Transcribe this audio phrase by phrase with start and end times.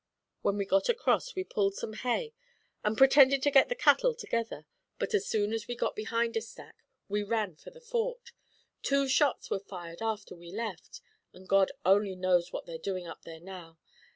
[0.41, 2.33] When we got across we pulled some hay
[2.83, 4.65] and pretended to get the cattle together,
[4.97, 8.31] but as soon as we got behind a stack, we ran for the Fort.
[8.81, 11.01] Two shots were fired after we left,
[11.33, 13.77] and God only knows what they're doing up there now.